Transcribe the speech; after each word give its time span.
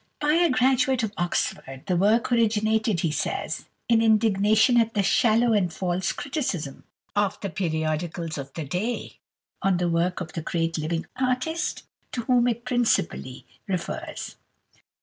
By 0.19 0.33
a 0.33 0.49
Graduate 0.49 1.03
of 1.03 1.13
Oxford." 1.15 1.83
The 1.85 1.95
work 1.95 2.31
originated, 2.31 3.01
he 3.01 3.11
says, 3.11 3.65
"in 3.87 4.01
indignation 4.01 4.79
at 4.81 4.95
the 4.95 5.03
shallow 5.03 5.53
and 5.53 5.71
false 5.71 6.11
criticism 6.11 6.85
of 7.15 7.39
the 7.41 7.51
periodicals 7.51 8.39
of 8.39 8.51
the 8.55 8.65
day 8.65 9.19
on 9.61 9.77
the 9.77 9.87
work 9.89 10.19
of 10.19 10.33
the 10.33 10.41
great 10.41 10.79
living 10.79 11.05
artist 11.17 11.83
to 12.13 12.21
whom 12.21 12.47
it 12.47 12.65
principally 12.65 13.45
refers." 13.67 14.37